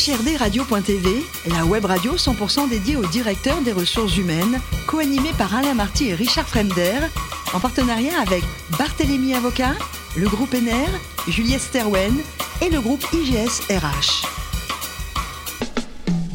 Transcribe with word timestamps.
HRDRadio.tv, 0.00 1.26
la 1.50 1.66
web 1.66 1.84
radio 1.84 2.16
100% 2.16 2.70
dédiée 2.70 2.96
au 2.96 3.04
directeur 3.04 3.60
des 3.60 3.72
ressources 3.72 4.16
humaines, 4.16 4.58
co-animée 4.86 5.34
par 5.36 5.54
Alain 5.54 5.74
Marty 5.74 6.08
et 6.08 6.14
Richard 6.14 6.48
Fremder, 6.48 7.00
en 7.52 7.60
partenariat 7.60 8.18
avec 8.18 8.42
Barthélémy 8.78 9.34
Avocat, 9.34 9.74
le 10.16 10.26
groupe 10.26 10.54
NR, 10.54 10.88
Juliette 11.28 11.60
Sterwen 11.60 12.16
et 12.62 12.70
le 12.70 12.80
groupe 12.80 13.04
IGS 13.12 13.60
RH. 13.68 14.39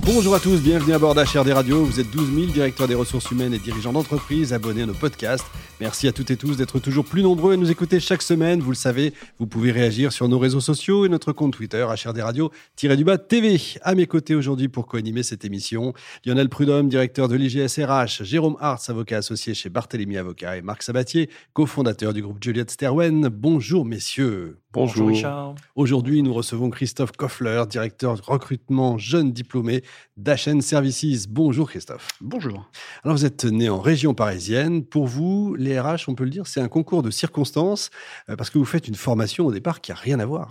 Bonjour 0.06 0.36
à 0.36 0.40
tous, 0.40 0.62
bienvenue 0.62 0.94
à 0.94 1.00
bord 1.00 1.16
d'HRD 1.16 1.50
Radio. 1.50 1.84
Vous 1.84 2.00
êtes 2.00 2.12
12 2.12 2.32
000 2.32 2.46
directeurs 2.52 2.88
des 2.88 2.94
ressources 2.94 3.32
humaines 3.32 3.55
et 3.55 3.58
dirigeants 3.58 3.92
d'entreprise 3.92 4.54
abonnés 4.54 4.84
à 4.84 4.86
nos 4.86 4.94
podcasts. 4.94 5.48
Merci 5.82 6.08
à 6.08 6.12
toutes 6.12 6.30
et 6.30 6.38
tous 6.38 6.58
d'être 6.58 6.78
toujours 6.80 7.05
plus 7.05 7.24
nombreux 7.24 7.54
à 7.54 7.58
nous 7.58 7.72
écouter 7.72 8.00
chaque 8.00 8.22
semaine. 8.22 8.60
Vous 8.60 8.70
le 8.70 8.76
savez, 8.76 9.14
vous 9.40 9.48
pouvez 9.48 9.72
réagir 9.72 10.14
sur 10.14 10.30
nos 10.30 10.38
réseaux 10.38 10.60
sociaux 10.60 11.08
et 11.08 11.10
notre 11.10 11.32
compte 11.32 11.54
Twitter, 11.54 11.84
HRD 11.84 12.20
Radio-du-bas 12.20 13.18
TV. 13.18 13.60
À 13.82 13.96
mes 13.96 14.05
côtés 14.05 14.36
aujourd'hui 14.36 14.68
pour 14.68 14.86
co-animer 14.86 15.23
cette 15.23 15.44
émission, 15.44 15.94
Lionel 16.24 16.49
Prudhomme, 16.49 16.88
directeur 16.88 17.27
de 17.27 17.35
l'IGSRH, 17.35 18.24
Jérôme 18.24 18.58
Hartz, 18.60 18.88
avocat 18.91 19.18
associé 19.18 19.55
chez 19.55 19.70
Barthélemy 19.70 20.18
Avocat 20.18 20.58
et 20.58 20.62
Marc 20.62 20.84
Sabatier, 20.84 21.32
cofondateur 21.54 22.13
du 22.13 22.22
groupe 22.22 22.44
Juliette 22.44 22.70
Sterwen. 22.70 23.27
Bonjour 23.30 23.85
messieurs. 23.85 24.60
Bonjour. 24.75 25.07
Richard. 25.07 25.55
Aujourd'hui, 25.75 26.21
nous 26.21 26.34
recevons 26.34 26.70
Christophe 26.70 27.13
Koffler, 27.13 27.63
directeur 27.70 28.17
recrutement 28.25 28.98
jeune 28.98 29.31
diplômé 29.31 29.84
d'HN 30.18 30.62
Services. 30.62 31.28
Bonjour 31.28 31.70
Christophe. 31.70 32.08
Bonjour. 32.22 32.70
Alors 33.04 33.18
vous 33.18 33.26
êtes 33.26 33.44
né 33.44 33.70
en 33.70 33.82
région 33.82 34.14
parisienne. 34.14 34.86
Pour 34.86 35.08
vous, 35.08 35.55
les 35.55 35.80
RH, 35.80 36.08
on 36.08 36.16
peut 36.16 36.24
le 36.24 36.30
dire, 36.30 36.48
c'est 36.48 36.62
un 36.62 36.70
concours 36.70 37.04
de 37.04 37.12
circonstances 37.12 37.90
euh, 38.30 38.36
parce 38.36 38.50
que 38.50 38.58
vous 38.58 38.66
faites 38.66 38.88
une 38.88 38.96
formation 38.96 39.46
au 39.46 39.52
départ 39.52 39.82
qui 39.82 39.91
n'a 39.91 39.98
rien 39.98 40.20
à 40.20 40.26
voir. 40.26 40.48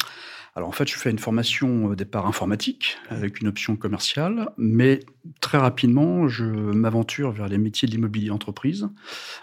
Alors 0.57 0.69
en 0.69 0.73
fait, 0.73 0.89
je 0.89 0.97
fais 0.97 1.11
une 1.11 1.19
formation 1.19 1.87
au 1.87 1.95
départ 1.97 2.27
informatique 2.27 2.99
avec 3.09 3.41
une 3.41 3.49
option 3.49 3.75
commerciale, 3.75 4.51
mais 4.57 5.01
très 5.41 5.59
rapidement, 5.59 6.29
je 6.29 6.45
m'aventure 6.45 7.33
vers 7.33 7.49
les 7.49 7.59
métiers 7.59 7.89
de 7.89 7.93
l'immobilier 7.93 8.31
entreprise, 8.31 8.89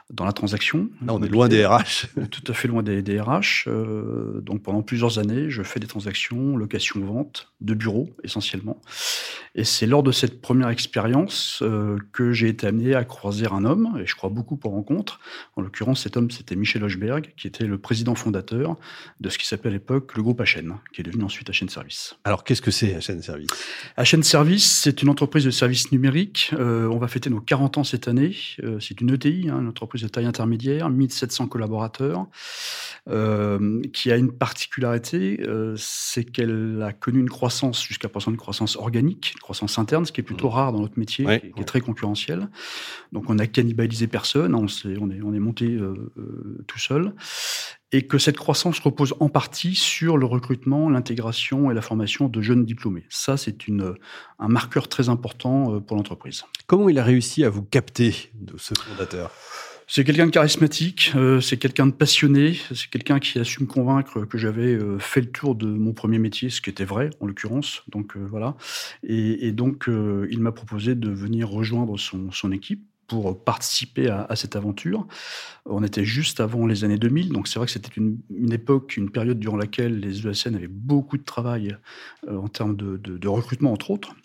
dans 0.09 0.23
la 0.23 0.31
transaction. 0.31 0.89
Là, 1.05 1.13
on 1.13 1.21
est 1.21 1.27
loin 1.27 1.49
des 1.49 1.65
RH. 1.65 2.07
Tout 2.31 2.49
à 2.49 2.53
fait 2.53 2.69
loin 2.69 2.81
des, 2.81 3.01
des 3.01 3.19
RH. 3.19 3.67
Euh, 3.67 4.39
donc 4.39 4.63
pendant 4.63 4.83
plusieurs 4.83 5.19
années, 5.19 5.49
je 5.49 5.63
fais 5.63 5.81
des 5.81 5.87
transactions, 5.87 6.55
location-vente, 6.55 7.51
de 7.59 7.73
bureaux 7.73 8.09
essentiellement. 8.23 8.79
Et 9.53 9.65
c'est 9.65 9.85
lors 9.85 10.01
de 10.01 10.13
cette 10.13 10.41
première 10.41 10.69
expérience 10.69 11.59
euh, 11.61 11.97
que 12.13 12.31
j'ai 12.31 12.47
été 12.47 12.67
amené 12.67 12.95
à 12.95 13.03
croiser 13.03 13.47
un 13.51 13.65
homme, 13.65 13.99
et 14.01 14.05
je 14.05 14.15
crois 14.15 14.29
beaucoup 14.29 14.55
pour 14.55 14.71
rencontre. 14.71 15.19
En 15.57 15.61
l'occurrence, 15.61 16.03
cet 16.03 16.15
homme, 16.15 16.31
c'était 16.31 16.55
Michel 16.55 16.83
Hochberg, 16.83 17.33
qui 17.35 17.47
était 17.47 17.65
le 17.65 17.77
président 17.77 18.15
fondateur 18.15 18.77
de 19.19 19.29
ce 19.29 19.37
qui 19.37 19.45
s'appelait 19.45 19.69
à 19.69 19.73
l'époque 19.73 20.15
le 20.15 20.23
groupe 20.23 20.41
HN, 20.41 20.75
qui 20.93 21.01
est 21.01 21.03
devenu 21.03 21.25
ensuite 21.25 21.49
HN 21.49 21.67
Service. 21.67 22.15
Alors, 22.23 22.45
qu'est-ce 22.45 22.61
que 22.61 22.71
c'est 22.71 22.93
HN 22.93 23.21
Service? 23.21 23.49
HN 23.97 24.23
Service, 24.23 24.79
c'est 24.83 25.01
une 25.01 25.09
entreprise 25.09 25.43
de 25.43 25.51
services 25.51 25.91
numériques. 25.91 26.51
Euh, 26.53 26.87
on 26.87 26.97
va 26.97 27.09
fêter 27.09 27.29
nos 27.29 27.41
40 27.41 27.79
ans 27.79 27.83
cette 27.83 28.07
année. 28.07 28.35
Euh, 28.63 28.79
c'est 28.79 29.01
une 29.01 29.13
ETI, 29.13 29.49
hein, 29.49 29.59
une 29.59 29.67
entreprise 29.67 30.01
de 30.01 30.07
taille 30.07 30.25
intermédiaire, 30.25 30.89
1700 30.89 31.47
collaborateurs, 31.47 32.27
qui 33.93 34.11
a 34.11 34.15
une 34.15 34.31
particularité, 34.31 35.43
c'est 35.75 36.23
qu'elle 36.23 36.81
a 36.83 36.93
connu 36.93 37.19
une 37.19 37.29
croissance, 37.29 37.83
jusqu'à 37.83 38.07
présent 38.07 38.31
une 38.31 38.37
croissance 38.37 38.75
organique, 38.75 39.35
croissance 39.41 39.77
interne, 39.79 40.05
ce 40.05 40.11
qui 40.11 40.21
est 40.21 40.23
plutôt 40.23 40.49
mmh. 40.49 40.53
rare 40.53 40.71
dans 40.73 40.79
notre 40.79 40.99
métier, 40.99 41.25
qui, 41.25 41.61
est 41.61 41.65
très 41.65 41.81
concurrentiel. 41.81 42.49
Donc, 43.11 43.29
on 43.29 43.35
n'a 43.35 43.47
cannibalisé 43.47 44.07
personne, 44.07 44.55
on, 44.55 44.65
est, 44.65 44.97
on, 44.99 45.09
est, 45.09 45.21
on 45.21 45.33
est 45.33 45.39
monté 45.39 45.77
tout 46.67 46.79
seul 46.79 47.13
et 47.91 48.07
que 48.07 48.17
cette 48.17 48.37
croissance 48.37 48.79
repose 48.79 49.13
en 49.19 49.29
partie 49.29 49.75
sur 49.75 50.17
le 50.17 50.25
recrutement, 50.25 50.89
l'intégration 50.89 51.71
et 51.71 51.73
la 51.73 51.81
formation 51.81 52.29
de 52.29 52.41
jeunes 52.41 52.65
diplômés. 52.65 53.05
Ça, 53.09 53.37
c'est 53.37 53.57
un 54.39 54.47
marqueur 54.47 54.87
très 54.87 55.09
important 55.09 55.75
euh, 55.75 55.79
pour 55.79 55.97
l'entreprise. 55.97 56.43
Comment 56.67 56.89
il 56.89 56.97
a 56.99 57.03
réussi 57.03 57.43
à 57.43 57.49
vous 57.49 57.63
capter, 57.63 58.31
de 58.35 58.57
ce 58.57 58.73
fondateur? 58.73 59.31
C'est 59.93 60.05
quelqu'un 60.05 60.25
de 60.25 60.31
charismatique, 60.31 61.11
euh, 61.15 61.41
c'est 61.41 61.57
quelqu'un 61.57 61.85
de 61.85 61.91
passionné, 61.91 62.57
c'est 62.73 62.89
quelqu'un 62.89 63.19
qui 63.19 63.37
a 63.39 63.43
su 63.43 63.61
me 63.61 63.67
convaincre 63.67 64.23
que 64.23 64.37
j'avais 64.37 64.73
euh, 64.73 64.97
fait 64.99 65.19
le 65.19 65.29
tour 65.29 65.53
de 65.53 65.65
mon 65.65 65.91
premier 65.91 66.17
métier, 66.17 66.49
ce 66.49 66.61
qui 66.61 66.69
était 66.69 66.85
vrai 66.85 67.09
en 67.19 67.25
l'occurrence. 67.25 67.83
Donc 67.89 68.15
voilà. 68.15 68.55
Et, 69.03 69.51
donc 69.51 69.89
il 69.89 70.39
m'a 70.39 70.53
proposé 70.53 70.95
de 70.95 71.09
venir 71.09 71.49
rejoindre 71.49 71.99
son, 71.99 72.51
équipe 72.53 72.85
pour 73.07 73.43
participer 73.43 74.07
à, 74.07 74.33
cette 74.37 74.55
aventure. 74.55 75.05
On 75.65 75.83
était 75.83 76.05
juste 76.05 76.39
avant 76.39 76.65
les 76.65 76.85
années 76.85 76.97
2000, 76.97 77.33
donc 77.33 77.49
c'est 77.49 77.59
vrai 77.59 77.65
que 77.65 77.73
c'était 77.73 77.91
une, 77.97 78.53
époque, 78.53 78.95
une 78.95 79.09
période 79.09 79.37
durant 79.37 79.57
laquelle 79.57 79.99
les 79.99 80.25
ESN 80.25 80.55
avaient 80.55 80.69
beaucoup 80.69 81.17
de 81.17 81.23
travail 81.23 81.75
euh, 82.29 82.37
en 82.37 82.47
termes 82.47 82.77
de, 82.77 83.27
recrutement, 83.27 83.73
entre 83.73 83.91
autres. 83.91 84.15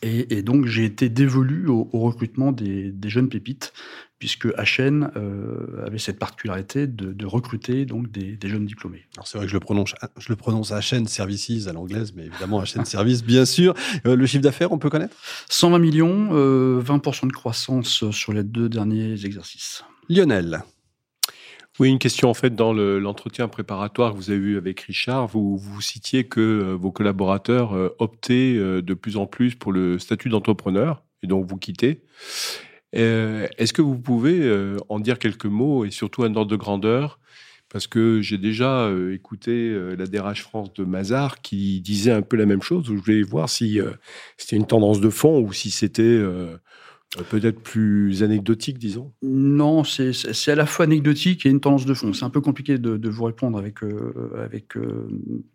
Et, 0.00 0.40
donc 0.40 0.64
j'ai 0.64 0.86
été 0.86 1.10
dévolu 1.10 1.68
au, 1.68 1.84
recrutement 1.92 2.50
des, 2.50 2.94
jeunes 3.04 3.28
pépites 3.28 3.74
puisque 4.22 4.46
HN 4.46 5.10
euh, 5.16 5.84
avait 5.84 5.98
cette 5.98 6.20
particularité 6.20 6.86
de, 6.86 7.26
recruter 7.26 7.86
donc 7.86 8.08
des, 8.12 8.38
jeunes 8.44 8.66
diplômés. 8.66 9.04
Alors 9.16 9.26
c'est 9.26 9.36
vrai 9.36 9.48
que 9.48 9.50
je 9.50 9.56
le 9.56 9.60
prononce, 9.60 9.96
je 10.16 10.28
le 10.28 10.36
prononce 10.36 10.70
HN 10.70 11.08
Services 11.08 11.66
à 11.66 11.72
l'anglaise, 11.72 12.12
mais 12.14 12.26
évidemment 12.26 12.62
HN 12.62 12.84
Services, 12.84 13.24
bien 13.24 13.44
sûr. 13.44 13.74
Euh, 14.06 14.14
le 14.14 14.24
chiffre 14.26 14.44
d'affaires, 14.44 14.70
on 14.70 14.78
peut 14.78 14.90
connaître? 14.90 15.16
120 15.48 15.78
millions, 15.80 16.26
20% 16.28 16.34
euh, 16.34 17.26
de 17.26 17.32
croissance 17.32 18.08
sur 18.12 18.32
les 18.32 18.44
deux 18.44 18.68
derniers 18.68 19.24
exercices. 19.24 19.82
Lionel. 20.08 20.62
Oui, 21.80 21.88
une 21.88 21.98
question 21.98 22.30
en 22.30 22.34
fait 22.34 22.54
dans 22.54 22.72
l'entretien 22.72 23.48
préparatoire 23.48 24.12
que 24.12 24.18
vous 24.18 24.30
avez 24.30 24.38
eu 24.38 24.56
avec 24.56 24.78
Richard, 24.82 25.26
vous, 25.26 25.58
vous 25.58 25.80
citiez 25.80 26.28
que 26.28 26.76
vos 26.80 26.92
collaborateurs 26.92 27.72
optaient 27.98 28.54
de 28.54 28.94
plus 28.94 29.16
en 29.16 29.26
plus 29.26 29.56
pour 29.56 29.72
le 29.72 29.98
statut 29.98 30.28
d'entrepreneur 30.28 31.02
et 31.24 31.26
donc 31.26 31.44
vous 31.44 31.56
quittez. 31.56 32.04
Euh, 32.94 33.48
est-ce 33.58 33.72
que 33.72 33.82
vous 33.82 33.98
pouvez 33.98 34.40
euh, 34.40 34.76
en 34.88 35.00
dire 35.00 35.18
quelques 35.18 35.46
mots 35.46 35.84
et 35.84 35.90
surtout 35.90 36.24
un 36.24 36.34
ordre 36.34 36.50
de 36.50 36.56
grandeur? 36.56 37.18
Parce 37.70 37.86
que 37.86 38.20
j'ai 38.20 38.36
déjà 38.36 38.84
euh, 38.84 39.14
écouté 39.14 39.74
la 39.96 40.06
DRH 40.06 40.42
France 40.42 40.74
de 40.74 40.84
Mazar 40.84 41.40
qui 41.40 41.80
disait 41.80 42.12
un 42.12 42.20
peu 42.20 42.36
la 42.36 42.44
même 42.44 42.60
chose. 42.60 42.84
Je 42.86 42.92
voulais 42.92 43.22
voir 43.22 43.48
si 43.48 43.80
c'était 44.36 44.56
une 44.56 44.66
tendance 44.66 45.00
de 45.00 45.08
fond 45.08 45.40
ou 45.40 45.52
si 45.52 45.70
c'était 45.70 46.20
peut-être 47.28 47.60
plus 47.60 48.22
anecdotique, 48.22 48.78
disons? 48.78 49.12
Non, 49.22 49.84
c'est 49.84 50.50
à 50.50 50.54
la 50.54 50.64
fois 50.64 50.86
anecdotique 50.86 51.44
et 51.44 51.50
une 51.50 51.60
tendance 51.60 51.84
de 51.84 51.92
fond. 51.92 52.14
C'est 52.14 52.24
un 52.24 52.30
peu 52.30 52.40
compliqué 52.40 52.78
de, 52.78 53.08
vous 53.08 53.24
répondre 53.24 53.58
avec, 53.58 53.84
euh, 53.84 54.14
euh, 54.76 55.08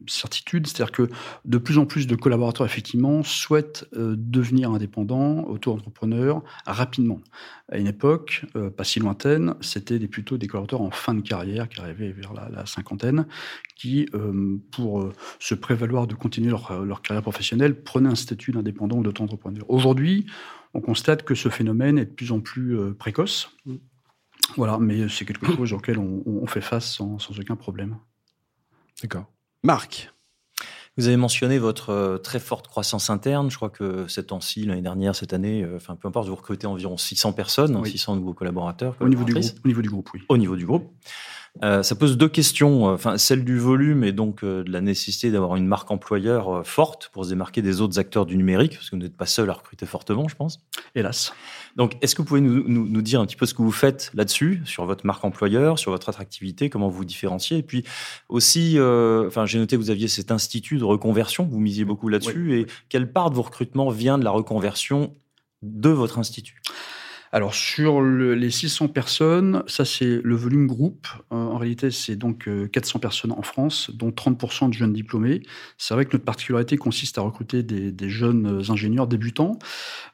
certitude. 0.06 0.68
C'est-à-dire 0.68 0.92
que 0.92 1.10
de 1.46 1.58
plus 1.58 1.80
en 1.80 1.88
plus 1.88 2.06
de 2.06 2.16
collaborateurs, 2.16 2.66
effectivement, 2.66 3.24
souhaitent 3.24 3.86
devenir 3.94 4.72
indépendants, 4.72 5.46
auto-entrepreneurs, 5.48 6.44
rapidement. 6.68 7.20
À 7.70 7.80
une 7.80 7.88
époque, 7.88 8.46
pas 8.78 8.84
si 8.84 9.00
lointaine, 9.00 9.56
c'était 9.62 10.00
plutôt 10.08 10.38
des 10.38 10.48
collaborateurs 10.48 10.82
en 10.82 10.92
fin 10.92 11.14
de 11.16 11.22
carrière, 11.22 11.68
qui 11.68 11.82
arrivaient 11.82 12.12
vers 12.12 12.34
la, 12.34 12.66
cinquantaine, 12.66 13.26
qui, 13.76 14.06
pour 14.72 15.10
se 15.40 15.56
prévaloir 15.56 16.08
de 16.08 16.14
continuer 16.14 16.50
leur, 16.50 16.86
leur 16.86 17.02
carrière 17.02 17.24
professionnelle, 17.24 17.82
prenaient 17.82 18.10
un 18.10 18.16
statut 18.16 18.52
d'indépendant 18.52 18.98
ou 18.98 19.04
d'auto-entrepreneur. 19.04 19.66
Aujourd'hui, 19.70 20.28
on 20.74 20.82
constate 20.82 21.24
que 21.24 21.36
ce 21.36 21.50
phénomène 21.50 21.98
est 21.98 22.06
de 22.06 22.12
plus 22.12 22.32
en 22.32 22.40
plus 22.40 22.78
euh, 22.78 22.94
précoce. 22.94 23.56
Voilà, 24.56 24.78
mais 24.80 25.10
c'est 25.10 25.26
quelque 25.26 25.46
chose 25.56 25.74
auquel 25.74 26.00
on, 26.00 26.48
fait 26.48 26.62
face 26.62 26.94
sans, 26.94 27.18
aucun 27.38 27.56
problème. 27.56 27.98
D'accord. 29.02 29.26
Marc 29.64 30.12
vous 31.00 31.08
avez 31.08 31.18
mentionné 31.18 31.60
votre 31.60 31.92
euh, 31.92 32.18
très 32.18 32.40
forte 32.40 32.68
croissance 32.68 33.12
interne. 33.12 33.52
Je 33.52 33.56
crois 33.56 33.70
que 33.70 34.08
cette 34.08 34.28
temps-ci, 34.28 34.66
l'année 34.66 34.82
dernière, 34.82 35.16
cette 35.16 35.32
année, 35.32 35.64
euh, 35.64 35.76
enfin 35.76 35.96
peu 35.96 36.08
importe, 36.08 36.28
vous 36.28 36.34
recrutez 36.34 36.66
environ 36.66 36.98
600 36.98 37.34
personnes, 37.34 37.86
600 37.86 38.16
nouveaux 38.16 38.34
collaborateurs. 38.34 38.96
Au 39.00 39.08
niveau, 39.08 39.24
du 39.24 39.34
groupe, 39.34 39.46
au 39.64 39.68
niveau 39.68 39.84
du 39.84 39.90
groupe, 39.90 40.10
oui. 40.16 40.24
Au 40.28 40.38
niveau 40.38 40.56
du 40.56 40.66
groupe. 40.66 40.92
Euh, 41.64 41.84
ça 41.84 41.96
pose 41.96 42.18
deux 42.18 42.30
questions, 42.30 42.90
euh, 42.90 42.94
enfin 42.94 43.18
celle 43.18 43.44
du 43.44 43.58
volume 43.58 44.04
et 44.04 44.12
donc 44.12 44.44
euh, 44.44 44.64
de 44.64 44.72
la 44.72 44.82
nécessité 44.82 45.32
d'avoir 45.32 45.56
une 45.56 45.66
marque 45.66 45.90
employeur 45.92 46.66
forte 46.66 47.10
pour 47.14 47.26
se 47.26 47.30
démarquer 47.30 47.62
des 47.62 47.82
autres 47.82 48.00
acteurs 48.00 48.26
du 48.26 48.38
numérique, 48.38 48.74
parce 48.76 48.90
que 48.90 48.96
vous 48.96 49.02
n'êtes 49.02 49.18
pas 49.18 49.26
seul 49.26 49.50
à 49.50 49.54
recruter 49.54 49.86
fortement, 49.86 50.28
je 50.28 50.36
pense. 50.36 50.60
Hélas. 50.96 51.34
Donc, 51.76 51.98
est-ce 52.02 52.16
que 52.16 52.22
vous 52.22 52.28
pouvez 52.28 52.42
nous, 52.42 52.64
nous, 52.68 53.02
dire 53.02 53.22
un 53.22 53.26
petit 53.26 53.36
peu 53.36 53.46
ce 53.46 53.54
que 53.54 53.62
vous 53.62 53.72
faites 53.72 54.12
là-dessus, 54.14 54.62
sur 54.66 54.86
votre 54.86 55.06
marque 55.06 55.24
employeur, 55.24 55.78
sur 55.78 55.92
votre 55.92 56.10
attractivité, 56.10 56.70
comment 56.70 56.90
vous 56.90 56.98
vous 56.98 57.06
différenciez? 57.06 57.58
Et 57.58 57.64
puis 57.64 57.84
aussi, 58.30 58.78
enfin, 58.80 59.46
j'ai 59.46 59.60
noté 59.60 59.76
que 59.76 59.82
vous 59.82 59.92
aviez 59.92 60.08
cet 60.08 60.32
institut 60.32 60.78
de 60.78 60.84
reconversion, 60.84 61.46
vous 61.46 61.60
misiez 61.60 61.86
beaucoup 61.86 62.10
là-dessus, 62.10 62.60
et 62.60 62.66
quelle 62.90 63.12
part 63.12 63.30
de 63.30 63.36
vos 63.36 63.44
recrutements 63.44 63.90
vient 63.90 64.18
de 64.18 64.24
la 64.24 64.32
reconversion 64.32 65.14
de 65.62 65.90
votre 65.90 66.18
institut? 66.18 66.62
Alors 67.32 67.54
sur 67.54 68.02
les 68.02 68.50
600 68.50 68.88
personnes, 68.88 69.64
ça 69.68 69.84
c'est 69.84 70.22
le 70.24 70.36
volume 70.36 70.66
groupe. 70.66 71.08
Euh, 71.34 71.36
en 71.36 71.58
réalité, 71.58 71.92
c'est 71.92 72.16
donc 72.16 72.50
400 72.72 72.98
euh, 72.98 73.02
personnes 73.02 73.32
en 73.34 73.42
France, 73.42 73.92
dont 73.94 74.10
30% 74.10 74.70
de 74.70 74.74
jeunes 74.74 74.94
diplômés. 74.94 75.44
C'est 75.78 75.94
vrai 75.94 76.06
que 76.06 76.14
notre 76.14 76.24
particularité 76.24 76.78
consiste 76.78 77.18
à 77.18 77.22
recruter 77.22 77.64
des, 77.64 78.10
jeunes 78.10 78.64
ingénieurs 78.70 79.08
débutants. 79.08 79.60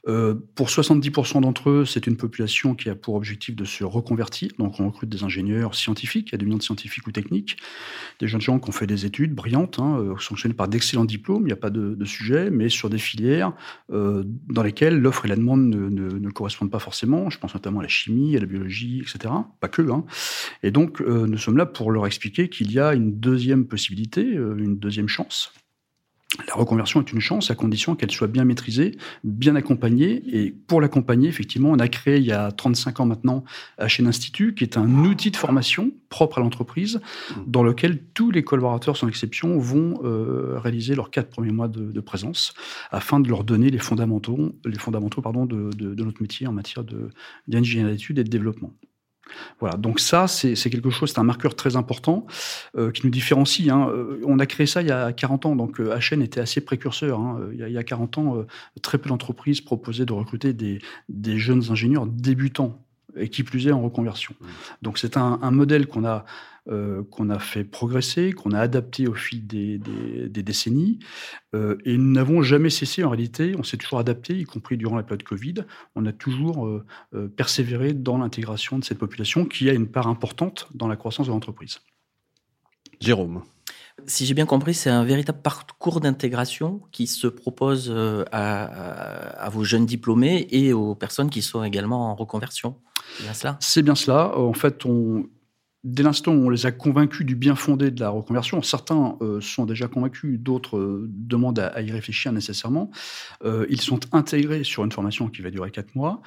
Euh, 0.08 0.34
pour 0.56 0.70
70% 0.70 1.42
d'entre 1.42 1.70
eux, 1.70 1.86
c'est 1.86 2.08
une 2.08 2.18
population 2.18 2.74
qui 2.74 2.90
a 2.90 2.96
pour 2.96 3.14
objectif 3.14 3.56
de 3.56 3.66
se 3.66 3.84
reconvertir. 3.84 4.50
Donc 4.58 4.80
on 4.80 4.88
recrute 4.88 5.10
des 5.10 5.24
ingénieurs 5.24 5.76
scientifiques, 5.76 6.34
millions 6.34 6.58
de 6.58 6.64
scientifiques 6.64 7.06
ou 7.06 7.12
techniques, 7.12 7.58
des 8.20 8.28
jeunes 8.28 8.42
gens 8.42 8.60
qui 8.60 8.70
ont 8.70 8.74
fait 8.74 8.88
des 8.88 9.06
études 9.06 9.36
brillantes, 9.36 9.80
hein, 9.80 10.16
par 10.58 10.68
d'excellents 10.68 11.06
diplômes, 11.06 11.44
il 11.44 11.48
n'y 11.48 11.54
a 11.54 11.58
pas 11.58 11.70
de, 11.70 12.04
sujet, 12.06 12.50
mais 12.50 12.70
sur 12.70 12.90
des 12.90 12.98
filières 12.98 13.54
dans 13.90 14.64
lesquelles 14.64 15.00
l'offre 15.00 15.26
et 15.26 15.30
la 15.30 15.36
demande 15.36 15.70
ne 15.70 16.30
correspondent 16.32 16.72
pas 16.72 16.80
forcément 16.80 17.03
je 17.30 17.38
pense 17.38 17.54
notamment 17.54 17.80
à 17.80 17.84
la 17.84 17.90
chimie, 17.90 18.36
à 18.36 18.40
la 18.40 18.46
biologie, 18.46 19.02
etc. 19.02 19.34
Pas 19.60 19.68
que. 19.68 19.82
Hein. 19.82 20.06
Et 20.64 20.72
donc, 20.72 21.02
euh, 21.02 21.28
nous 21.28 21.38
sommes 21.38 21.58
là 21.58 21.66
pour 21.66 21.92
leur 21.92 22.06
expliquer 22.08 22.50
qu'il 22.50 22.72
y 22.72 22.80
a 22.80 22.94
une 22.94 23.20
deuxième 23.20 23.66
possibilité, 23.66 24.36
euh, 24.36 24.56
une 24.58 24.78
deuxième 24.78 25.08
chance. 25.08 25.54
La 26.48 26.56
reconversion 26.56 27.00
est 27.00 27.12
une 27.12 27.20
chance 27.20 27.52
à 27.52 27.56
condition 27.56 27.96
qu'elle 27.96 28.10
soit 28.10 28.28
bien 28.28 28.44
maîtrisée, 28.44 28.98
bien 29.24 29.56
accompagnée. 29.56 30.24
Et 30.28 30.52
pour 30.52 30.82
l'accompagner, 30.82 31.30
effectivement, 31.30 31.70
on 31.70 31.78
a 31.78 31.88
créé 31.88 32.18
il 32.18 32.26
y 32.26 32.32
a 32.32 32.52
35 32.52 33.02
ans 33.02 33.06
maintenant 33.06 33.44
HN 33.80 34.08
Institut, 34.08 34.56
qui 34.56 34.64
est 34.64 34.78
un 34.78 34.90
outil 35.06 35.30
de 35.30 35.38
formation 35.38 35.92
propre 36.10 36.40
à 36.40 36.42
l'entreprise, 36.42 37.02
dans 37.46 37.64
lequel 37.64 38.04
tous 38.14 38.32
les 38.32 38.44
collaborateurs, 38.44 38.98
sans 38.98 39.08
exception, 39.08 39.60
vont 39.60 40.00
euh, 40.04 40.58
réaliser 40.58 40.96
leurs 40.96 41.12
quatre 41.12 41.30
premiers 41.30 41.52
mois 41.52 41.68
de, 41.68 42.00
présence, 42.02 42.54
afin 42.92 43.20
de 43.20 43.30
leur 43.30 43.44
donner 43.44 43.70
les 43.70 43.80
fondamentaux, 43.80 44.54
les 44.66 44.80
fondamentaux 44.80 45.22
pardon, 45.22 45.46
de, 45.46 45.70
de 45.72 46.04
notre 46.04 46.22
métier 46.22 46.48
en 46.48 46.52
matière 46.52 46.84
d'ingénierie 47.48 47.94
d'études 47.94 48.20
et 48.20 48.24
de 48.24 48.30
développement. 48.30 48.74
Voilà, 49.60 49.78
donc 49.78 50.00
ça, 50.00 50.28
c'est 50.28 50.56
quelque 50.56 50.90
chose, 50.90 51.12
c'est 51.12 51.20
un 51.20 51.24
marqueur 51.24 51.56
très 51.56 51.76
important 51.76 52.26
euh, 52.78 52.92
qui 52.92 53.06
nous 53.06 53.12
différencie. 53.12 53.70
Hein. 53.70 53.88
Euh, 53.90 54.22
on 54.26 54.40
a 54.40 54.46
créé 54.46 54.66
ça 54.68 54.82
il 54.82 54.88
y 54.88 54.92
a 54.92 55.12
40 55.12 55.46
ans, 55.46 55.56
donc 55.56 55.80
HN 55.80 55.84
euh, 55.84 56.22
était 56.22 56.40
assez 56.40 56.62
précurseur. 56.62 57.20
Hein. 57.20 57.40
Il, 57.54 57.60
y 57.60 57.78
a, 57.78 57.84
40 57.84 58.18
ans, 58.18 58.46
très 58.82 58.98
peu 58.98 59.10
d'entreprises 59.10 59.62
proposaient 59.62 60.06
de 60.06 60.14
recruter 60.14 60.54
des, 60.54 60.80
des, 61.10 61.38
jeunes 61.38 61.64
ingénieurs 61.72 62.06
débutants, 62.06 62.80
et 63.16 63.30
qui 63.30 63.44
plus 63.44 63.68
est 63.68 63.72
en 63.72 63.82
reconversion. 63.82 64.36
Mmh. 64.40 64.46
Donc 64.82 64.98
c'est 64.98 65.18
un, 65.18 65.40
un, 65.42 65.52
modèle 65.52 65.88
qu'on 65.88 66.06
a 66.06 66.26
euh, 66.70 67.04
qu'on 67.12 67.30
a 67.30 67.40
fait 67.40 67.66
progresser, 67.66 68.32
qu'on 68.32 68.54
a 68.54 68.60
adapté 68.60 69.06
au 69.06 69.14
fil 69.14 69.46
des, 69.46 69.80
décennies. 70.30 70.98
Euh, 71.54 71.76
et 71.84 71.98
nous 71.98 72.10
n'avons 72.10 72.42
jamais 72.42 72.70
cessé, 72.70 73.04
en 73.04 73.10
réalité, 73.10 73.54
on 73.58 73.64
s'est 73.64 73.76
toujours 73.76 74.00
adapté, 74.00 74.40
y 74.40 74.46
compris 74.46 74.78
durant 74.78 74.96
la 74.96 75.04
période 75.04 75.24
Covid. 75.24 75.56
On 75.96 76.06
a 76.06 76.14
toujours 76.14 76.66
euh, 76.66 77.28
persévéré 77.36 77.92
dans 77.92 78.18
l'intégration 78.18 78.80
de 78.80 78.86
cette 78.86 78.98
population 78.98 79.44
qui 79.44 79.70
a 79.70 79.74
une 79.74 79.90
part 79.90 80.08
importante 80.08 80.70
dans 80.74 80.88
la 80.88 80.96
croissance 80.96 81.28
de 81.28 81.34
l'entreprise. 81.34 81.82
Jérôme. 83.02 83.44
Si 84.08 84.26
j'ai 84.26 84.34
bien 84.34 84.46
compris, 84.46 84.74
c'est 84.74 84.90
un 84.90 85.04
véritable 85.04 85.42
parcours 85.42 86.00
d'intégration 86.00 86.82
qui 86.94 87.08
se 87.08 87.28
propose 87.28 87.94
à, 88.32 88.64
à, 89.44 89.50
vos 89.50 89.66
jeunes 89.66 89.86
diplômés 89.86 90.48
et 90.50 90.72
aux 90.72 90.96
personnes 90.96 91.30
qui 91.30 91.42
sont 91.42 91.62
également 91.62 92.10
en 92.10 92.16
reconversion. 92.16 92.80
C'est 93.18 93.24
bien 93.24 93.34
cela? 93.34 93.58
C'est 93.60 93.82
bien 93.82 93.96
cela. 93.96 94.38
En 94.38 94.54
fait, 94.54 94.86
on, 94.86 95.28
dès 95.84 96.04
l'instant 96.04 96.34
où 96.34 96.46
on 96.46 96.50
les 96.50 96.66
a 96.66 96.72
convaincus 96.72 97.26
du 97.26 97.36
bien 97.36 97.56
fondé 97.56 97.92
de 97.92 98.00
la 98.00 98.10
reconversion, 98.10 98.62
certains 98.62 99.18
euh, 99.22 99.42
sont 99.42 99.66
déjà 99.66 99.88
convaincus, 99.88 100.40
d'autres 100.40 100.78
euh, 100.78 101.10
demandent 101.10 101.60
à, 101.60 101.82
y 101.82 101.92
réfléchir 101.92 102.32
nécessairement, 102.32 102.90
euh, 103.44 103.66
ils 103.70 103.82
sont 103.82 104.00
intégrés 104.14 104.64
sur 104.64 104.84
une 104.84 104.92
formation 104.92 105.28
qui 105.28 105.42
va 105.42 105.50
durer 105.50 105.72
quatre 105.72 105.96
mois 105.96 106.22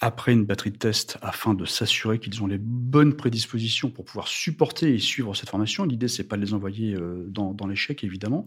après 0.00 0.32
une 0.32 0.44
batterie 0.44 0.70
de 0.70 0.76
tests 0.76 1.18
afin 1.22 1.54
de 1.54 1.64
s'assurer 1.64 2.20
qu'ils 2.20 2.40
ont 2.42 2.46
les 2.46 2.58
bonnes 2.58 3.14
prédispositions 3.14 3.90
pour 3.90 4.04
pouvoir 4.04 4.28
supporter 4.28 4.94
et 4.94 4.98
suivre 4.98 5.34
cette 5.34 5.48
formation. 5.48 5.84
L'idée, 5.84 6.06
c'est 6.06 6.28
pas 6.28 6.36
de 6.36 6.42
les 6.42 6.54
envoyer 6.54 6.94
euh, 6.94 7.24
dans, 7.26 7.66
l'échec, 7.66 8.04
évidemment. 8.04 8.46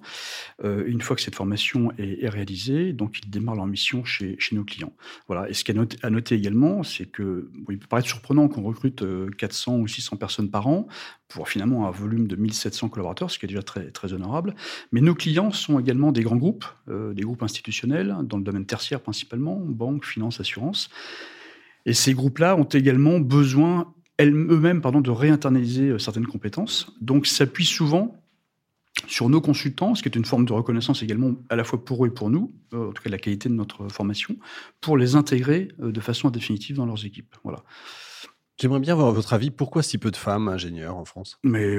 Euh, 0.63 0.85
une 0.87 1.01
fois 1.01 1.15
que 1.15 1.21
cette 1.21 1.35
formation 1.35 1.91
est, 1.97 2.29
réalisée, 2.29 2.93
donc 2.93 3.19
ils 3.21 3.29
démarrent 3.29 3.55
leur 3.55 3.67
mission 3.67 4.05
chez, 4.05 4.37
nos 4.53 4.63
clients. 4.63 4.93
Voilà. 5.27 5.49
Et 5.49 5.53
ce 5.53 5.65
qu'il 5.65 5.75
y 5.75 5.79
a 5.79 5.85
à 6.03 6.09
noter 6.09 6.35
également, 6.35 6.83
c'est 6.83 7.05
que 7.05 7.51
il 7.69 7.79
peut 7.79 7.87
paraître 7.87 8.07
surprenant 8.07 8.47
qu'on 8.47 8.63
recrute 8.63 9.03
400 9.37 9.75
euh, 9.75 9.81
ou 9.81 9.87
600 9.87 10.15
personnes 10.15 10.49
par 10.49 10.67
an 10.67 10.87
pour 11.27 11.49
finalement 11.49 11.87
un 11.87 11.91
volume 11.91 12.27
de 12.27 12.35
1700 12.37 12.89
collaborateurs, 12.89 13.29
ce 13.29 13.39
qui 13.39 13.45
est 13.45 13.49
déjà 13.49 13.63
très, 13.63 14.13
honorable. 14.13 14.55
Mais 14.91 15.01
nos 15.01 15.15
clients 15.15 15.51
sont 15.51 15.79
également 15.79 16.11
des 16.11 16.23
grands 16.23 16.35
groupes, 16.35 16.65
des 16.89 17.21
groupes 17.21 17.41
institutionnels, 17.41 18.17
dans 18.23 18.37
le 18.37 18.43
domaine 18.43 18.65
tertiaire 18.65 18.99
principalement, 18.99 19.57
banque, 19.57 20.05
finance, 20.05 20.41
assurance. 20.41 20.89
Et 21.85 21.93
ces 21.93 22.13
groupes-là 22.13 22.55
ont 22.55 22.63
également 22.63 23.19
besoin 23.19 23.93
eux-mêmes 24.29 24.81
pardon, 24.81 25.01
de 25.01 25.11
réinternaliser 25.11 25.89
euh, 25.89 25.99
certaines 25.99 26.27
compétences, 26.27 26.93
donc 27.01 27.27
s'appuient 27.27 27.65
souvent 27.65 28.17
sur 29.07 29.29
nos 29.29 29.41
consultants, 29.41 29.95
ce 29.95 30.03
qui 30.03 30.09
est 30.09 30.15
une 30.15 30.25
forme 30.25 30.45
de 30.45 30.53
reconnaissance 30.53 31.01
également 31.01 31.35
à 31.49 31.55
la 31.55 31.63
fois 31.63 31.83
pour 31.83 32.05
eux 32.05 32.09
et 32.09 32.11
pour 32.11 32.29
nous, 32.29 32.53
euh, 32.73 32.89
en 32.89 32.91
tout 32.91 33.01
cas 33.01 33.09
la 33.09 33.17
qualité 33.17 33.49
de 33.49 33.53
notre 33.53 33.87
formation, 33.87 34.35
pour 34.79 34.97
les 34.97 35.15
intégrer 35.15 35.69
euh, 35.81 35.91
de 35.91 35.99
façon 36.01 36.29
définitive 36.29 36.75
dans 36.75 36.85
leurs 36.85 37.05
équipes. 37.05 37.35
Voilà. 37.43 37.63
J'aimerais 38.59 38.79
bien 38.79 38.93
avoir 38.93 39.11
votre 39.11 39.33
avis. 39.33 39.49
Pourquoi 39.49 39.81
si 39.81 39.97
peu 39.97 40.11
de 40.11 40.17
femmes 40.17 40.47
ingénieurs 40.47 40.97
en 40.97 41.05
France? 41.05 41.39
Mais 41.43 41.77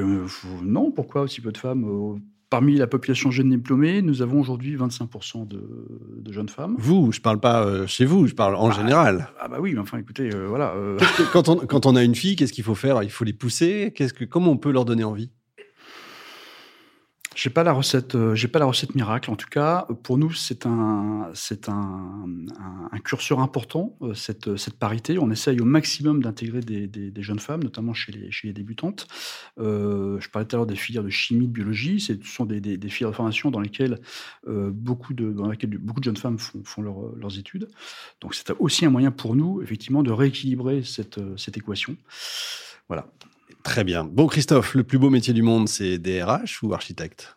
non, 0.65 0.91
pourquoi 0.91 1.29
si 1.29 1.41
peu 1.41 1.53
de 1.53 1.59
femmes 1.59 2.21
Parmi 2.53 2.77
la 2.77 2.87
population 2.87 3.31
jeune 3.31 3.49
diplômée, 3.49 4.03
nous 4.03 4.21
avons 4.21 4.39
aujourd'hui 4.39 4.77
25% 4.77 5.49
de, 5.49 6.31
jeunes 6.31 6.51
femmes. 6.51 6.75
Vous, 6.79 7.11
je 7.11 7.19
ne 7.19 7.23
parle 7.23 7.41
pas 7.41 7.65
euh, 7.65 7.87
chez 7.87 8.05
vous, 8.05 8.27
je 8.27 8.35
parle 8.35 8.57
en 8.57 8.69
ah, 8.69 8.73
général. 8.73 9.29
Ah 9.41 9.49
bah 9.49 9.57
oui, 9.59 9.73
mais 9.73 9.81
enfin 9.81 9.97
écoutez, 9.97 10.29
euh, 10.35 10.49
voilà. 10.49 10.75
Euh. 10.75 10.99
quand, 11.33 11.49
on, 11.49 11.57
quand 11.57 11.87
on 11.87 11.97
a 11.97 12.03
une 12.05 12.15
fille, 12.15 12.37
qu'est-ce 12.37 12.53
qu'il 12.53 12.63
faut 12.63 12.75
faire? 12.75 13.03
Il 13.03 13.11
faut 13.11 13.25
les 13.25 13.33
pousser? 13.33 13.95
Qu'est-ce 13.97 14.13
que, 14.13 14.27
comment 14.27 14.51
on 14.51 14.59
peut 14.59 14.71
leur 14.71 14.85
donner 14.85 15.03
envie? 15.03 15.31
J'ai 17.35 17.51
pas 17.51 17.63
la 17.63 17.73
recette, 17.73 18.15
euh, 18.15 18.35
j'ai 18.35 18.49
pas 18.49 18.59
la 18.59 18.67
recette 18.67 18.95
miracle. 18.95 19.31
En 19.31 19.37
tout 19.37 19.49
cas, 19.49 19.87
pour 20.03 20.19
nous, 20.19 20.33
c'est 20.33 20.67
un, 20.67 21.31
c'est 21.35 21.69
un, 21.69 22.27
curseur 23.05 23.41
important 23.41 23.97
euh, 24.03 24.15
cette, 24.15 24.57
cette 24.57 24.79
parité. 24.79 25.19
On 25.19 25.31
essaye 25.31 25.61
au 25.61 25.65
maximum 25.65 26.23
d'intégrer 26.23 26.61
des, 26.61 26.87
des, 26.87 27.23
jeunes 27.23 27.41
femmes, 27.41 27.65
notamment 27.65 27.95
chez 27.95 28.13
les, 28.13 28.31
chez 28.31 28.47
les 28.47 28.53
débutantes. 28.53 29.09
Euh, 29.59 30.21
je 30.21 30.29
parlais 30.29 30.47
tout 30.47 30.55
à 30.55 30.59
l'heure 30.59 30.67
des 30.67 30.77
filières 30.77 31.03
de 31.03 31.11
chimie, 31.11 31.49
de 31.49 31.53
biologie. 31.53 32.01
Ce 32.01 32.13
sont 32.23 32.45
des, 32.45 32.61
des, 32.61 32.89
filières 32.89 33.11
de 33.11 33.17
formation 33.17 33.51
dans 33.51 33.61
lesquelles 33.61 34.01
beaucoup 34.47 35.15
de, 35.15 35.33
dans 35.33 35.49
lesquelles 35.49 35.77
beaucoup 35.79 36.01
de 36.01 36.05
jeunes 36.05 36.17
femmes 36.17 36.39
font, 36.39 36.63
font 36.65 36.83
leurs 36.83 37.39
études. 37.39 37.69
Donc, 38.21 38.35
c'est 38.35 38.51
aussi 38.59 38.87
un 38.87 38.91
moyen 38.91 39.11
pour 39.11 39.35
nous, 39.35 39.63
effectivement, 39.63 40.03
de 40.03 40.13
rééquilibrer 40.13 40.83
cette, 40.85 41.21
cette 41.37 41.57
équation. 41.57 41.97
Voilà. 42.89 43.07
Très 43.63 43.85
bien. 43.85 44.05
Bon, 44.05 44.27
Christophe, 44.27 44.75
le 44.75 44.85
plus 44.85 44.99
beau 44.99 45.11
métier 45.11 45.33
du 45.33 45.43
monde, 45.43 45.69
c'est 45.69 45.99
DRH 45.99 46.63
ou 46.63 46.75
architecte? 46.75 47.37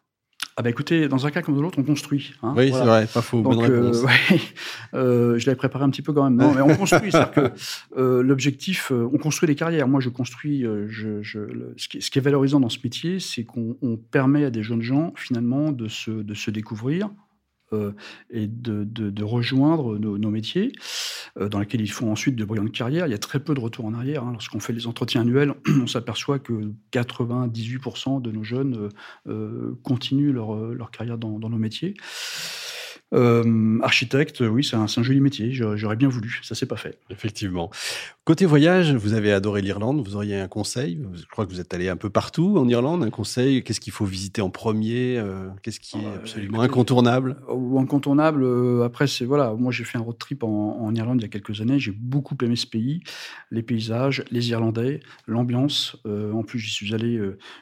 Ah 0.57 0.61
bah 0.61 0.69
écoutez, 0.69 1.09
dans 1.09 1.25
un 1.25 1.31
cas 1.31 1.41
comme 1.41 1.55
dans 1.55 1.61
l'autre, 1.61 1.79
on 1.79 1.83
construit. 1.83 2.33
Hein, 2.41 2.53
oui, 2.55 2.71
c'est 2.71 2.79
vrai, 2.79 3.07
pas 3.07 3.21
faux. 3.21 3.41
bonne 3.41 3.59
euh, 3.59 3.91
réponse. 3.91 4.05
Euh, 4.93 5.37
je 5.37 5.45
l'avais 5.47 5.57
préparé 5.57 5.83
un 5.83 5.89
petit 5.89 6.01
peu 6.01 6.13
quand 6.13 6.23
même. 6.23 6.37
Non, 6.37 6.53
mais 6.53 6.61
on 6.61 6.73
construit, 6.77 7.11
c'est-à-dire 7.11 7.31
que 7.31 7.51
euh, 7.97 8.23
l'objectif, 8.23 8.91
on 8.91 9.17
construit 9.17 9.47
des 9.47 9.55
carrières. 9.55 9.89
Moi, 9.89 9.99
je 9.99 10.07
construis. 10.07 10.61
Je, 10.61 11.21
je, 11.21 11.73
ce, 11.75 11.89
qui, 11.89 12.01
ce, 12.01 12.09
qui, 12.09 12.19
est 12.19 12.21
valorisant 12.21 12.61
dans 12.61 12.69
ce 12.69 12.79
métier, 12.81 13.19
c'est 13.19 13.43
qu'on 13.43 13.99
permet 14.11 14.45
à 14.45 14.49
des 14.49 14.63
jeunes 14.63 14.81
gens 14.81 15.11
finalement 15.17 15.73
de 15.73 15.89
se, 15.89 16.11
de 16.11 16.33
se 16.33 16.51
découvrir, 16.51 17.09
et 18.29 18.47
de, 18.47 19.23
rejoindre 19.23 19.97
nos, 19.97 20.29
métiers, 20.29 20.71
euh, 21.39 21.49
dans 21.49 21.59
lesquels 21.59 21.81
ils 21.81 21.91
font 21.91 22.11
ensuite 22.11 22.35
de 22.35 22.45
brillantes 22.45 22.71
carrières. 22.71 23.07
Il 23.07 23.11
y 23.11 23.15
a 23.15 23.19
très 23.19 23.39
peu 23.39 23.53
de 23.53 23.59
retours 23.59 23.85
en 23.85 23.93
arrière. 23.93 24.23
Hein. 24.23 24.31
Lorsqu'on 24.31 24.59
fait 24.59 24.73
les 24.73 24.87
entretiens 24.87 25.21
annuels, 25.21 25.53
on 25.81 25.87
s'aperçoit 25.87 26.39
que 26.39 26.71
98% 26.91 28.21
de 28.21 28.31
nos 28.31 28.43
jeunes 28.43 28.89
euh, 29.27 29.79
continuent 29.83 30.31
leur, 30.31 30.91
carrière 30.91 31.17
dans, 31.17 31.39
nos 31.39 31.49
métiers. 31.57 31.95
Euh, 33.13 33.79
architecte, 33.81 34.41
oui, 34.41 34.63
c'est 34.63 34.75
un, 34.75 34.87
joli 34.87 35.21
métier. 35.21 35.51
J'aurais 35.51 35.95
bien 35.95 36.09
voulu. 36.09 36.39
Ça 36.43 36.55
s'est 36.55 36.65
pas 36.65 36.77
fait. 36.77 36.99
Effectivement. 37.09 37.69
Côté 38.25 38.47
voyage, 38.47 38.95
vous 38.95 39.13
avez 39.13 39.31
adoré 39.31 39.61
l'Irlande. 39.61 40.03
Vous 40.03 40.15
auriez 40.15 40.39
un 40.39 40.47
conseil? 40.47 40.99
Je 41.13 41.25
crois 41.27 41.45
que 41.45 41.51
vous 41.51 41.59
êtes 41.59 41.73
allé 41.75 41.89
un 41.89 41.95
peu 41.95 42.09
partout 42.09 42.57
en 42.57 42.67
Irlande. 42.67 43.03
Un 43.03 43.11
conseil 43.11 43.63
Qu'est-ce 43.63 43.79
qu'il 43.79 43.93
faut 43.93 44.05
visiter 44.05 44.41
en 44.41 44.49
premier 44.49 45.17
euh, 45.17 45.47
Qu'est-ce 45.61 45.79
qui 45.79 45.97
est 45.97 46.07
ah, 46.07 46.15
absolument 46.15 46.61
incontournable? 46.61 47.37
Ou 47.49 47.79
incontournable. 47.79 48.43
Euh, 48.43 48.83
après, 48.83 49.05
c'est 49.05 49.25
voilà. 49.25 49.53
Moi, 49.53 49.71
j'ai 49.71 49.83
fait 49.83 49.99
un 49.99 50.01
road 50.01 50.17
trip 50.17 50.43
en, 50.43 50.93
Irlande 50.95 51.19
il 51.19 51.23
y 51.23 51.25
a 51.25 51.29
quelques 51.29 51.61
années. 51.61 51.77
J'ai 51.77 51.91
beaucoup 51.91 52.35
aimé 52.41 52.55
ce 52.55 52.65
pays, 52.65 53.01
les 53.51 53.61
paysages, 53.61 54.23
les 54.31 54.49
Irlandais, 54.49 55.01
l'ambiance. 55.27 55.97
en 56.05 56.41
plus, 56.41 56.57
j'y 56.57 56.71
suis 56.71 56.95
allé 56.95 57.19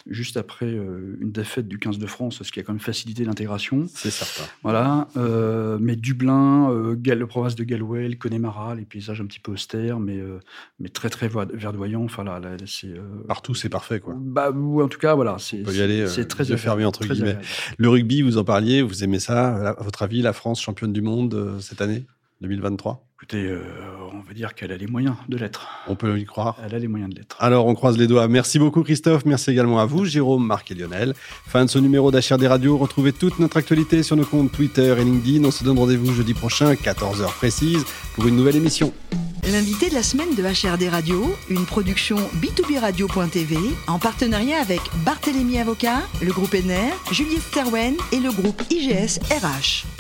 juste 0.08 0.38
après 0.38 0.72
une 0.72 1.32
défaite 1.32 1.68
du 1.68 1.78
15 1.78 1.98
de 1.98 2.08
France, 2.08 2.42
ce 2.42 2.52
qui 2.52 2.60
a 2.60 2.64
quand 2.64 2.74
même 2.74 2.80
facilité 2.80 3.26
l'intégration. 3.26 3.88
C'est 3.94 4.12
certain. 4.12 4.50
Voilà. 4.64 5.08
Euh, 5.18 5.78
mais 5.80 5.96
Dublin, 5.96 6.70
euh, 6.72 6.96
le 7.04 7.28
province 7.28 7.56
de 7.56 7.64
Galway, 7.64 8.08
le 8.08 8.16
Connemara, 8.16 8.76
les 8.76 8.86
paysages 8.86 9.22
un 9.22 9.26
petit 9.26 9.40
peu 9.40 9.52
austères, 9.52 10.00
mais, 10.00 10.18
euh, 10.18 10.40
mais 10.80 10.90
très 10.90 11.10
très 11.10 11.28
verdoyants. 11.28 12.04
Enfin 12.04 12.24
là, 12.24 12.40
c'est 12.66 12.94
partout, 13.28 13.56
c'est 13.56 13.70
parfait 13.70 14.00
quoi. 14.00 14.16
Bah 14.18 14.52
ou 14.52 14.82
en 14.82 14.88
tout 14.88 15.00
cas 15.00 15.16
voilà, 15.16 15.38
c'est 15.40 15.64
c'est 16.08 16.28
très 16.28 16.46
fermé 16.58 16.86
entre 16.86 17.06
guillemets. 17.06 17.38
Le 17.78 17.90
rugby, 17.90 18.22
vous 18.22 18.38
en 18.38 18.44
parliez, 18.44 18.82
vous 18.82 19.04
aimez 19.04 19.20
ça 19.20 19.70
À 19.70 19.84
votre 19.84 20.04
avis, 20.04 20.22
la 20.22 20.34
France 20.34 20.62
championne 20.62 20.94
du 20.94 21.02
monde 21.02 21.58
cette 21.60 21.82
année? 21.82 22.06
2023 22.44 23.08
Écoutez, 23.24 23.46
euh, 23.48 23.62
on 24.12 24.20
va 24.20 24.34
dire 24.34 24.54
qu'elle 24.54 24.74
a 24.74 24.78
les 24.78 24.86
moyens 24.86 25.16
de 25.30 25.38
l'être. 25.38 25.66
On 25.88 25.96
peut 25.96 26.20
y 26.20 26.26
croire. 26.26 26.58
Elle 26.66 26.76
a 26.76 26.80
les 26.80 26.90
moyens 26.90 27.10
de 27.10 27.16
l'être. 27.16 27.38
Alors, 27.40 27.68
on 27.68 27.74
croise 27.74 27.98
les 27.98 28.06
doigts. 28.06 28.28
Merci 28.28 28.60
beaucoup, 28.60 28.84
Christophe. 28.84 29.24
Merci 29.26 29.52
également 29.52 29.80
à 29.80 29.86
vous, 29.86 30.04
Jérôme, 30.04 30.46
Marc 30.46 30.70
et 30.72 30.76
Lionel. 30.76 31.14
Fin 31.48 31.64
de 31.64 31.70
ce 31.70 31.80
numéro 31.80 32.12
d'HRD 32.12 32.44
Radio. 32.44 32.78
Retrouvez 32.78 33.14
toute 33.14 33.40
notre 33.40 33.56
actualité 33.56 34.04
sur 34.04 34.18
nos 34.18 34.26
comptes 34.26 34.52
Twitter 34.52 34.94
et 35.00 35.06
LinkedIn. 35.06 35.46
On 35.46 35.52
se 35.52 35.64
donne 35.64 35.80
rendez-vous 35.80 36.14
jeudi 36.14 36.34
prochain, 36.34 36.74
14h 36.74 37.34
précise, 37.36 37.86
pour 38.16 38.28
une 38.28 38.36
nouvelle 38.36 38.58
émission. 38.58 38.92
L'invité 39.50 39.90
de 39.90 39.94
la 39.94 40.04
semaine 40.04 40.36
de 40.36 40.44
HRD 40.44 40.90
Radio, 40.90 41.34
une 41.50 41.66
production 41.66 42.18
b2b 42.42 42.80
radio.tv 42.80 43.56
en 43.88 44.00
partenariat 44.00 44.60
avec 44.60 44.82
Barthélémy 45.06 45.60
Avocat, 45.60 46.02
le 46.22 46.34
groupe 46.34 46.54
NR, 46.54 46.94
Juliette 47.14 47.42
Sterwen 47.42 47.96
et 48.12 48.20
le 48.20 48.32
groupe 48.32 48.62
IGS 48.70 49.20
RH. 49.32 49.93